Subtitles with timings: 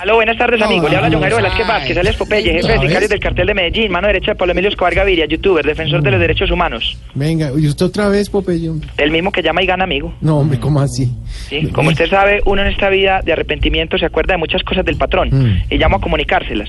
[0.00, 0.88] Aló, buenas tardes, amigo.
[0.88, 3.90] Le habla John Jairo Velázquez Vázquez, alias Popeye, jefe de sicarios del cartel de Medellín,
[3.90, 6.96] mano derecha de Pablo Emilio Escobar Gaviria, youtuber, defensor de los derechos humanos.
[7.14, 8.70] Venga, ¿y usted otra vez, Popeye?
[8.96, 10.14] El mismo que llama y gana, amigo.
[10.20, 11.10] No, hombre, ¿cómo así?
[11.48, 11.66] ¿sí?
[11.72, 14.96] Como usted sabe, uno en esta vida de arrepentimiento se acuerda de muchas cosas del
[14.96, 15.62] patrón Mm.
[15.70, 16.68] y llamo a comunicárselas.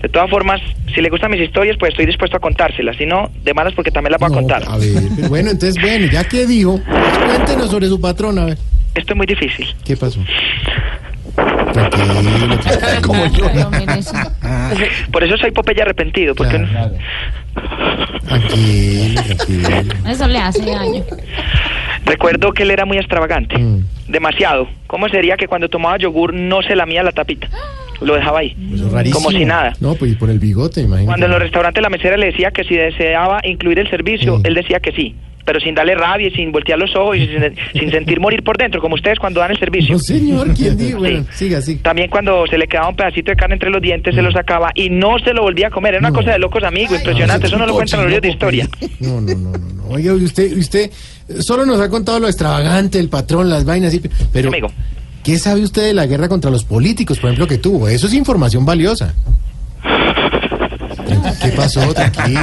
[0.00, 0.60] De todas formas,
[0.94, 2.96] si le gustan mis historias, pues estoy dispuesto a contárselas.
[2.96, 4.62] Si no, de malas porque también las voy a No, contar.
[4.68, 8.44] A ver, pero bueno, entonces, bueno, ya que dijo, pues cuéntenos sobre su patrón, a
[8.44, 8.58] ver.
[8.94, 9.66] Esto es muy difícil.
[9.84, 10.20] ¿Qué pasó?
[11.74, 13.02] Tranquilo, tranquilo.
[13.06, 13.44] Como yo.
[15.12, 16.92] Por eso soy Popeye arrepentido, porque Claro,
[18.26, 19.94] Tranquilo, tranquilo.
[20.08, 21.02] Eso le hace daño.
[22.06, 23.58] recuerdo que él era muy extravagante.
[23.58, 23.84] Mm.
[24.08, 24.68] Demasiado.
[24.86, 27.48] ¿Cómo sería que cuando tomaba yogur no se lamía la tapita?
[28.00, 28.56] Lo dejaba ahí.
[28.74, 29.22] Eso es rarísimo.
[29.24, 29.72] Como si nada.
[29.80, 31.06] No, pues por el bigote, imagínate.
[31.06, 34.42] Cuando en los restaurantes la mesera le decía que si deseaba incluir el servicio, Sí.
[34.44, 35.14] él decía que sí,
[35.44, 37.42] pero sin darle rabia y sin voltear los ojos y sin,
[37.80, 39.94] sin sentir morir por dentro, como ustedes cuando dan el servicio.
[39.94, 40.98] No, señor, ¿quién dijo?
[40.98, 41.44] Bueno, Sí.
[41.46, 41.82] siga, siga.
[41.82, 44.70] También cuando se le quedaba un pedacito de carne entre los dientes, se lo sacaba
[44.74, 45.94] y no se lo volvía a comer.
[45.94, 46.16] Era una No.
[46.16, 47.46] cosa de locos amigos, impresionante.
[47.46, 48.68] Eso no lo cuentan los libros de historia.
[49.00, 49.84] No, no, no, no, no.
[49.88, 50.90] Oiga, usted, usted
[51.40, 54.00] solo nos ha contado lo extravagante, el patrón, las vainas, y-
[54.32, 54.70] pero Amigo.
[55.22, 57.88] ¿qué sabe usted de la guerra contra los políticos, por ejemplo, que tuvo?
[57.88, 59.14] Eso es información valiosa.
[61.42, 61.80] ¿Qué pasó?
[61.92, 62.40] Tranquilo.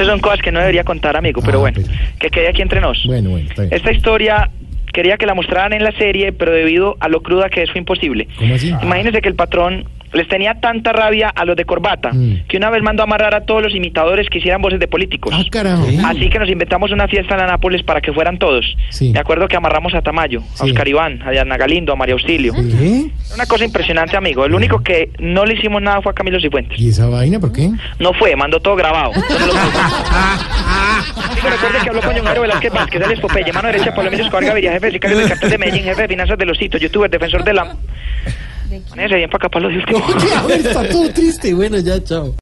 [0.00, 2.62] Esas son cosas que no debería contar, amigo, pero Ah, bueno, pero- que quede aquí
[2.62, 3.04] entre nos.
[3.04, 3.74] Bueno, bueno, está bien.
[3.74, 4.50] Esta historia
[4.94, 7.80] quería que la mostraran en la serie, pero debido a lo cruda que es, fue
[7.80, 8.26] imposible.
[8.38, 8.70] ¿Cómo así?
[8.82, 12.46] Imagínense que el patrón les tenía tanta rabia a los de corbata Mm.
[12.48, 15.32] que una vez mandó a amarrar a todos los imitadores que hicieran voces de políticos.
[15.36, 15.86] Ah, carajo.
[16.06, 18.64] Así que nos inventamos una fiesta en la Nápoles para que fueran todos.
[18.90, 19.10] Sí.
[19.12, 20.64] Me acuerdo que amarramos a Tamayo, a.
[20.64, 22.52] Oscar Iván, a Diana Galindo, a María Auxilio.
[22.54, 24.44] Una cosa impresionante, amigo.
[24.44, 26.78] El único que no le hicimos nada fue a Camilo Cifuentes.
[26.78, 27.70] ¿Y esa vaina por qué?
[27.98, 29.12] No fue, mandó todo grabado.
[31.82, 34.92] Que habló con Velázquez Vázquez, Alex Popeye, mano derecha, Pablo Emilio Escobar Gaviria, jefe de
[34.92, 37.74] sicarios del cartel de Medellín, jefe de finanzas de los hitos, youtuber, defensor de la...
[38.90, 39.94] Manéjese bien para acá, de usted.
[39.94, 41.54] Oye, a ver, está todo triste.
[41.54, 42.34] Bueno, ya, chao.